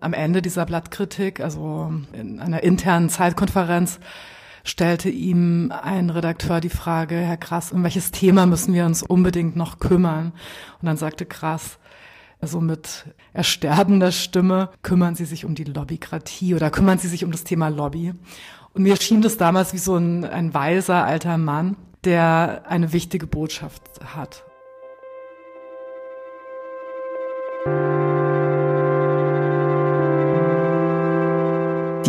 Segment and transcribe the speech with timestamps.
[0.00, 3.98] Am Ende dieser Blattkritik, also in einer internen Zeitkonferenz,
[4.62, 9.56] stellte ihm ein Redakteur die Frage, Herr Krass, um welches Thema müssen wir uns unbedingt
[9.56, 10.32] noch kümmern?
[10.80, 11.78] Und dann sagte Krass,
[12.40, 17.32] also mit ersterbender Stimme, kümmern Sie sich um die Lobbykratie oder kümmern Sie sich um
[17.32, 18.14] das Thema Lobby.
[18.74, 23.26] Und mir schien das damals wie so ein, ein weiser alter Mann, der eine wichtige
[23.26, 23.82] Botschaft
[24.14, 24.44] hat.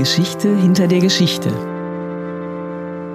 [0.00, 1.50] Geschichte hinter der Geschichte.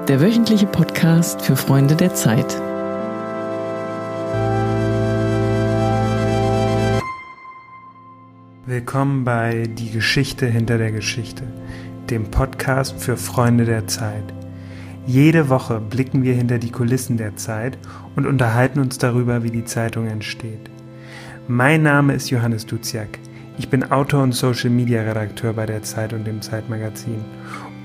[0.07, 2.61] Der wöchentliche Podcast für Freunde der Zeit.
[8.67, 11.45] Willkommen bei Die Geschichte hinter der Geschichte,
[12.11, 14.31] dem Podcast für Freunde der Zeit.
[15.07, 17.79] Jede Woche blicken wir hinter die Kulissen der Zeit
[18.15, 20.69] und unterhalten uns darüber, wie die Zeitung entsteht.
[21.47, 23.17] Mein Name ist Johannes Duziak.
[23.57, 27.23] Ich bin Autor und Social Media Redakteur bei der Zeit und dem Zeitmagazin.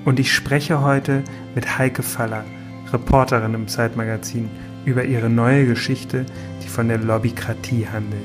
[0.04, 1.22] Und ich spreche heute
[1.54, 2.44] mit Heike Faller,
[2.92, 4.50] Reporterin im Zeitmagazin,
[4.84, 6.26] über ihre neue Geschichte,
[6.60, 8.20] die von der Lobbykratie handelt.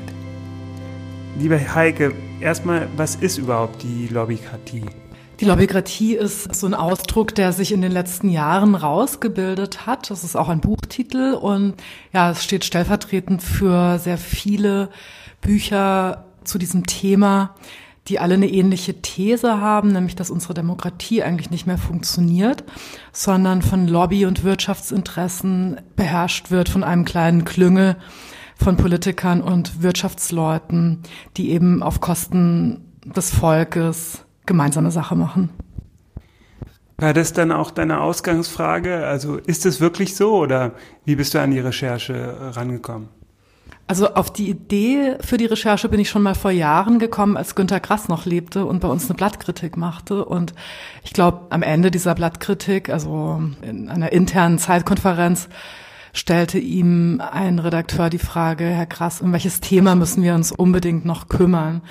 [1.37, 4.85] Liebe Heike, erstmal, was ist überhaupt die Lobbykratie?
[5.39, 10.09] Die Lobbykratie ist so ein Ausdruck, der sich in den letzten Jahren rausgebildet hat.
[10.09, 11.75] Das ist auch ein Buchtitel und
[12.11, 14.89] ja, es steht stellvertretend für sehr viele
[15.41, 17.55] Bücher zu diesem Thema,
[18.07, 22.63] die alle eine ähnliche These haben, nämlich dass unsere Demokratie eigentlich nicht mehr funktioniert,
[23.11, 27.95] sondern von Lobby- und Wirtschaftsinteressen beherrscht wird, von einem kleinen Klüngel
[28.55, 31.01] von Politikern und Wirtschaftsleuten,
[31.35, 35.49] die eben auf Kosten des Volkes gemeinsame Sache machen.
[36.97, 39.05] War das dann auch deine Ausgangsfrage?
[39.05, 40.73] Also ist es wirklich so oder
[41.03, 43.09] wie bist du an die Recherche rangekommen?
[43.87, 47.53] Also auf die Idee für die Recherche bin ich schon mal vor Jahren gekommen, als
[47.53, 50.25] Günter Grass noch lebte und bei uns eine Blattkritik machte.
[50.25, 50.55] Und
[51.03, 55.49] ich glaube, am Ende dieser Blattkritik, also in einer internen Zeitkonferenz,
[56.13, 61.05] stellte ihm ein Redakteur die Frage, Herr Grass, um welches Thema müssen wir uns unbedingt
[61.05, 61.81] noch kümmern?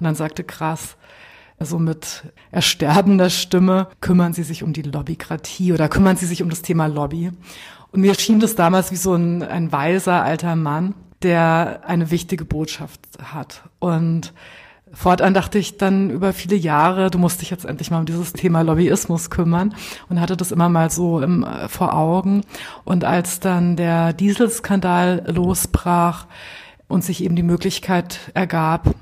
[0.00, 0.96] Und dann sagte Grass,
[1.60, 6.50] also mit ersterbender Stimme, kümmern Sie sich um die Lobbykratie oder kümmern Sie sich um
[6.50, 7.30] das Thema Lobby.
[7.92, 12.44] Und mir schien das damals wie so ein, ein weiser alter Mann, der eine wichtige
[12.44, 13.62] Botschaft hat.
[13.80, 14.32] Und
[14.92, 18.32] fortan dachte ich dann über viele Jahre, du musst dich jetzt endlich mal um dieses
[18.32, 19.74] Thema Lobbyismus kümmern
[20.08, 22.42] und hatte das immer mal so im, vor Augen.
[22.84, 26.26] Und als dann der Dieselskandal losbrach
[26.86, 28.94] und sich eben die Möglichkeit ergab,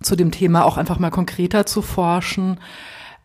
[0.00, 2.58] zu dem Thema auch einfach mal konkreter zu forschen,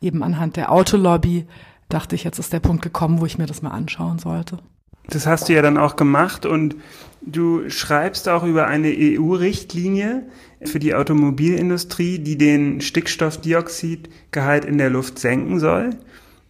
[0.01, 1.47] eben anhand der Autolobby,
[1.89, 4.59] dachte ich, jetzt ist der Punkt gekommen, wo ich mir das mal anschauen sollte.
[5.07, 6.75] Das hast du ja dann auch gemacht und
[7.21, 10.23] du schreibst auch über eine EU-Richtlinie
[10.63, 15.91] für die Automobilindustrie, die den Stickstoffdioxidgehalt in der Luft senken soll.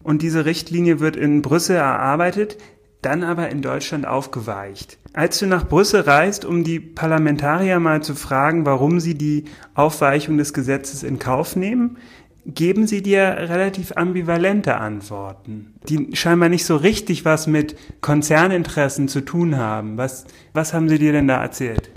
[0.02, 2.58] Und diese Richtlinie wird in Brüssel erarbeitet,
[3.02, 4.98] dann aber in Deutschland aufgeweicht.
[5.12, 9.44] Als du nach Brüssel reist, um die Parlamentarier mal zu fragen, warum sie die
[9.74, 11.98] Aufweichung des Gesetzes in Kauf nehmen,
[12.44, 19.20] geben sie dir relativ ambivalente Antworten, die scheinbar nicht so richtig was mit Konzerninteressen zu
[19.20, 19.96] tun haben.
[19.96, 21.90] Was, was haben sie dir denn da erzählt?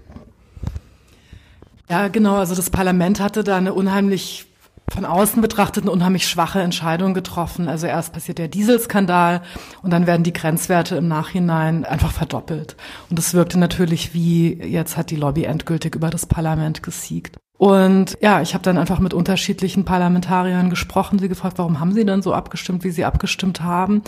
[1.89, 2.35] Ja, genau.
[2.35, 4.47] Also das Parlament hatte da eine unheimlich
[4.91, 7.67] von außen betrachtet eine unheimlich schwache Entscheidung getroffen.
[7.67, 9.41] Also erst passiert der Dieselskandal
[9.81, 12.75] und dann werden die Grenzwerte im Nachhinein einfach verdoppelt.
[13.09, 17.37] Und es wirkte natürlich wie, jetzt hat die Lobby endgültig über das Parlament gesiegt.
[17.57, 22.05] Und ja, ich habe dann einfach mit unterschiedlichen Parlamentariern gesprochen, sie gefragt, warum haben sie
[22.05, 24.01] denn so abgestimmt, wie sie abgestimmt haben.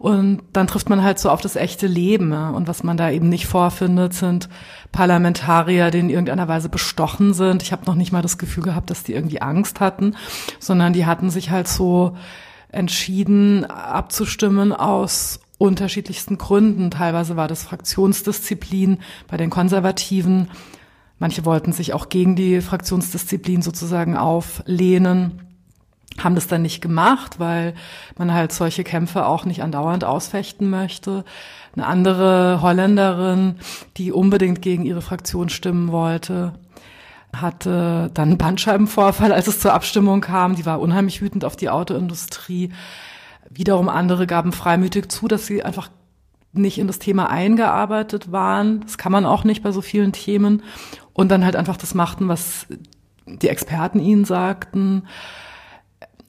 [0.00, 2.32] Und dann trifft man halt so auf das echte Leben.
[2.32, 4.48] Und was man da eben nicht vorfindet, sind
[4.90, 7.62] Parlamentarier, die in irgendeiner Weise bestochen sind.
[7.62, 10.16] Ich habe noch nicht mal das Gefühl gehabt, dass die irgendwie Angst hatten,
[10.58, 12.16] sondern die hatten sich halt so
[12.70, 16.90] entschieden abzustimmen aus unterschiedlichsten Gründen.
[16.90, 18.98] Teilweise war das Fraktionsdisziplin
[19.28, 20.48] bei den Konservativen
[21.18, 25.42] Manche wollten sich auch gegen die Fraktionsdisziplin sozusagen auflehnen,
[26.18, 27.74] haben das dann nicht gemacht, weil
[28.16, 31.24] man halt solche Kämpfe auch nicht andauernd ausfechten möchte.
[31.76, 33.56] Eine andere Holländerin,
[33.96, 36.54] die unbedingt gegen ihre Fraktion stimmen wollte,
[37.34, 40.56] hatte dann einen Bandscheibenvorfall, als es zur Abstimmung kam.
[40.56, 42.72] Die war unheimlich wütend auf die Autoindustrie.
[43.50, 45.90] Wiederum andere gaben freimütig zu, dass sie einfach
[46.52, 48.80] nicht in das Thema eingearbeitet waren.
[48.80, 50.62] Das kann man auch nicht bei so vielen Themen
[51.18, 52.68] und dann halt einfach das machten, was
[53.26, 55.02] die Experten ihnen sagten.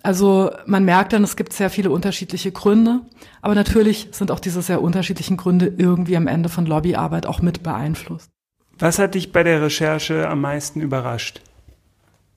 [0.01, 3.01] Also man merkt dann, es gibt sehr viele unterschiedliche Gründe,
[3.43, 7.61] aber natürlich sind auch diese sehr unterschiedlichen Gründe irgendwie am Ende von Lobbyarbeit auch mit
[7.61, 8.31] beeinflusst.
[8.79, 11.41] Was hat dich bei der Recherche am meisten überrascht?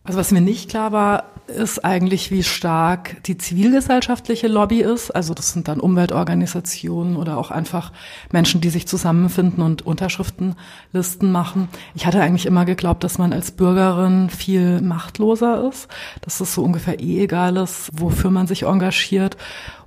[0.05, 5.11] Also was mir nicht klar war, ist eigentlich, wie stark die zivilgesellschaftliche Lobby ist.
[5.11, 7.93] Also das sind dann Umweltorganisationen oder auch einfach
[8.33, 11.69] Menschen, die sich zusammenfinden und Unterschriftenlisten machen.
[11.95, 15.89] Ich hatte eigentlich immer geglaubt, dass man als Bürgerin viel machtloser ist,
[16.21, 19.37] dass es so ungefähr eh egal ist, wofür man sich engagiert.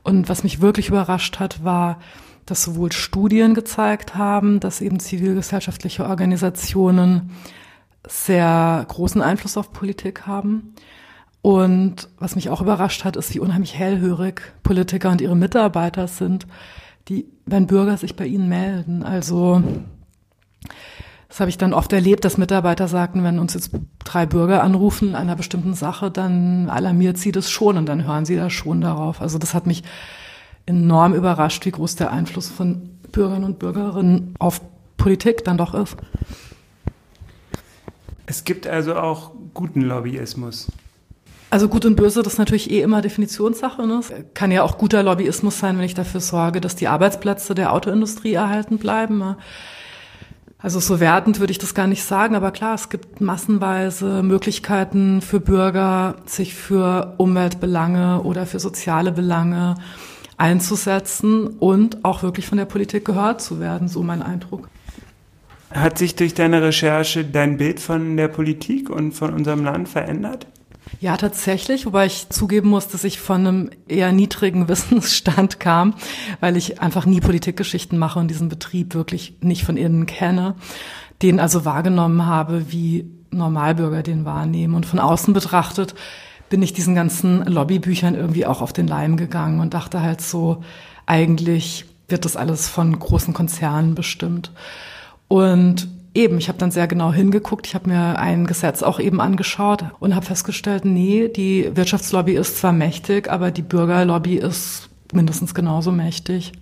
[0.04, 2.00] Und was mich wirklich überrascht hat, war,
[2.46, 7.32] dass sowohl Studien gezeigt haben, dass eben zivilgesellschaftliche Organisationen
[8.08, 10.76] sehr großen Einfluss auf Politik haben.
[11.42, 16.48] Und was mich auch überrascht hat, ist, wie unheimlich hellhörig Politiker und ihre Mitarbeiter sind,
[17.08, 19.04] die, wenn Bürger sich bei ihnen melden.
[19.04, 19.62] Also,
[21.28, 23.72] das habe ich dann oft erlebt, dass Mitarbeiter sagten, wenn uns jetzt
[24.04, 28.26] drei Bürger anrufen in einer bestimmten Sache, dann alarmiert sie das schon und dann hören
[28.26, 29.22] sie da schon darauf.
[29.22, 29.84] Also das hat mich
[30.66, 34.62] enorm überrascht, wie groß der Einfluss von Bürgern und Bürgerinnen auf
[34.98, 35.96] Politik dann doch ist.
[38.36, 40.68] Es gibt also auch guten Lobbyismus.
[41.52, 43.88] Also gut und böse, das ist natürlich eh immer Definitionssache.
[43.88, 44.02] Ne?
[44.34, 48.34] Kann ja auch guter Lobbyismus sein, wenn ich dafür sorge, dass die Arbeitsplätze der Autoindustrie
[48.34, 49.20] erhalten bleiben.
[49.20, 49.38] Ne?
[50.58, 55.22] Also so wertend würde ich das gar nicht sagen, aber klar, es gibt massenweise Möglichkeiten
[55.22, 59.76] für Bürger, sich für Umweltbelange oder für soziale Belange
[60.36, 64.68] einzusetzen und auch wirklich von der Politik gehört zu werden, so mein Eindruck.
[65.72, 70.48] Hat sich durch deine Recherche dein Bild von der Politik und von unserem Land verändert?
[71.00, 75.96] Ja, tatsächlich, wobei ich zugeben muss, dass ich von einem eher niedrigen Wissensstand kam,
[76.40, 80.56] weil ich einfach nie Politikgeschichten mache und diesen Betrieb wirklich nicht von innen kenne,
[81.22, 84.76] den also wahrgenommen habe, wie Normalbürger den wahrnehmen.
[84.76, 85.96] Und von außen betrachtet
[86.50, 90.64] bin ich diesen ganzen Lobbybüchern irgendwie auch auf den Leim gegangen und dachte halt so,
[91.06, 94.52] eigentlich wird das alles von großen Konzernen bestimmt.
[95.28, 99.20] Und eben, ich habe dann sehr genau hingeguckt, ich habe mir ein Gesetz auch eben
[99.22, 105.54] angeschaut und habe festgestellt, nee, die Wirtschaftslobby ist zwar mächtig, aber die Bürgerlobby ist mindestens
[105.54, 106.54] genauso mächtig.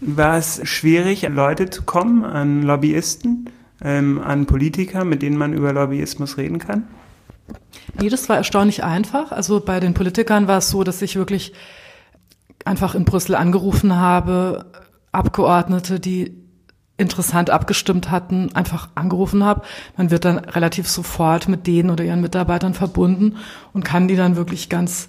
[0.00, 3.50] War es schwierig, an Leute zu kommen, an Lobbyisten,
[3.82, 6.84] ähm, an Politiker, mit denen man über Lobbyismus reden kann?
[8.00, 9.32] Nee, das war erstaunlich einfach.
[9.32, 11.52] Also bei den Politikern war es so, dass ich wirklich
[12.64, 14.66] einfach in Brüssel angerufen habe,
[15.10, 16.36] Abgeordnete, die
[16.98, 19.62] interessant abgestimmt hatten, einfach angerufen habe.
[19.96, 23.36] Man wird dann relativ sofort mit denen oder ihren Mitarbeitern verbunden
[23.72, 25.08] und kann die dann wirklich ganz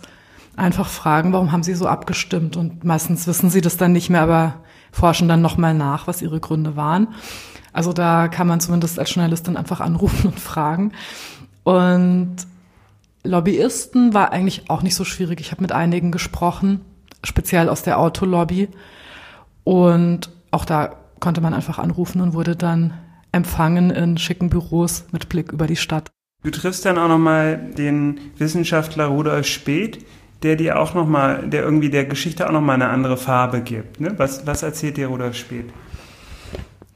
[0.56, 2.56] einfach fragen, warum haben sie so abgestimmt?
[2.58, 4.56] Und meistens wissen sie das dann nicht mehr, aber
[4.92, 7.08] forschen dann nochmal nach, was ihre Gründe waren.
[7.74, 10.92] Also da kann man zumindest als Journalistin einfach anrufen und fragen.
[11.64, 12.36] Und
[13.24, 15.40] Lobbyisten war eigentlich auch nicht so schwierig.
[15.40, 16.82] Ich habe mit einigen gesprochen,
[17.24, 18.70] speziell aus der Autolobby.
[19.64, 22.94] Und auch da konnte man einfach anrufen und wurde dann
[23.32, 26.12] empfangen in schicken Büros mit Blick über die Stadt.
[26.44, 30.06] Du triffst dann auch nochmal den Wissenschaftler Rudolf Speth,
[30.42, 34.00] der dir auch nochmal, der irgendwie der Geschichte auch nochmal eine andere Farbe gibt.
[34.00, 34.14] Ne?
[34.18, 35.66] Was, was erzählt dir Rudolf Speth?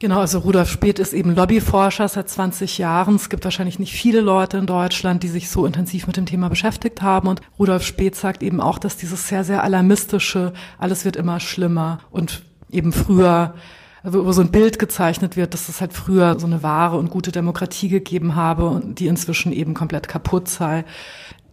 [0.00, 3.14] Genau, also Rudolf Speth ist eben Lobbyforscher seit 20 Jahren.
[3.14, 6.48] Es gibt wahrscheinlich nicht viele Leute in Deutschland, die sich so intensiv mit dem Thema
[6.48, 7.28] beschäftigt haben.
[7.28, 12.00] Und Rudolf Speth sagt eben auch, dass dieses sehr, sehr alarmistische, alles wird immer schlimmer
[12.10, 13.54] und eben früher
[14.04, 17.32] wo so ein Bild gezeichnet wird, dass es halt früher so eine wahre und gute
[17.32, 20.84] Demokratie gegeben habe und die inzwischen eben komplett kaputt sei.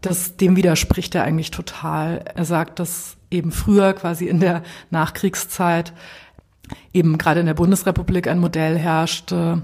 [0.01, 2.25] Das, dem widerspricht er eigentlich total.
[2.36, 5.93] Er sagt, dass eben früher quasi in der Nachkriegszeit
[6.93, 9.62] eben gerade in der Bundesrepublik ein Modell herrschte,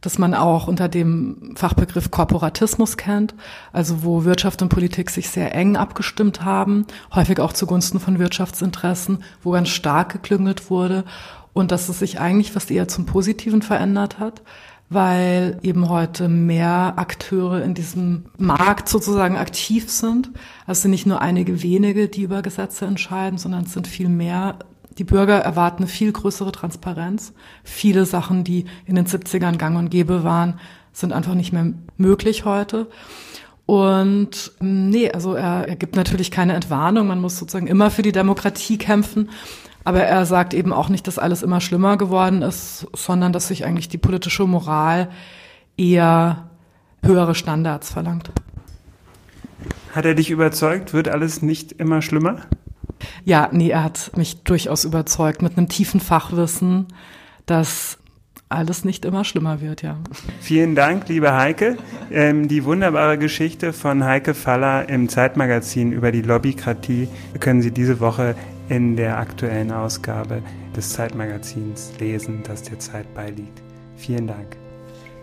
[0.00, 3.34] dass man auch unter dem Fachbegriff Korporatismus kennt,
[3.72, 9.24] also wo Wirtschaft und Politik sich sehr eng abgestimmt haben, häufig auch zugunsten von Wirtschaftsinteressen,
[9.42, 11.04] wo ganz stark geklüngelt wurde
[11.54, 14.42] und dass es sich eigentlich fast eher zum Positiven verändert hat,
[14.90, 20.30] weil eben heute mehr Akteure in diesem Markt sozusagen aktiv sind.
[20.66, 24.58] Also sind nicht nur einige wenige, die über Gesetze entscheiden, sondern es sind viel mehr.
[24.98, 27.32] Die Bürger erwarten eine viel größere Transparenz.
[27.62, 30.60] Viele Sachen, die in den 70ern gang und gäbe waren,
[30.92, 32.88] sind einfach nicht mehr möglich heute.
[33.66, 37.06] Und nee, also er, er gibt natürlich keine Entwarnung.
[37.06, 39.30] Man muss sozusagen immer für die Demokratie kämpfen.
[39.84, 43.64] Aber er sagt eben auch nicht, dass alles immer schlimmer geworden ist, sondern dass sich
[43.64, 45.10] eigentlich die politische Moral
[45.76, 46.48] eher
[47.02, 48.30] höhere Standards verlangt.
[49.94, 50.94] Hat er dich überzeugt?
[50.94, 52.38] Wird alles nicht immer schlimmer?
[53.24, 56.86] Ja, nee, er hat mich durchaus überzeugt mit einem tiefen Fachwissen,
[57.46, 57.98] dass
[58.48, 59.98] alles nicht immer schlimmer wird, ja.
[60.40, 61.76] Vielen Dank, liebe Heike.
[62.10, 67.08] Ähm, die wunderbare Geschichte von Heike Faller im Zeitmagazin über die Lobbykratie
[67.40, 68.36] können Sie diese Woche
[68.68, 70.42] in der aktuellen Ausgabe
[70.74, 73.62] des Zeitmagazins lesen, das der Zeit beiliegt.
[73.96, 74.56] Vielen Dank.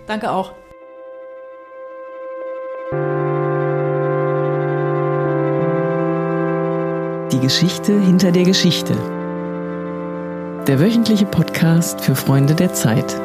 [0.07, 0.53] Danke auch.
[7.31, 8.93] Die Geschichte hinter der Geschichte.
[10.67, 13.19] Der wöchentliche Podcast für Freunde der Zeit.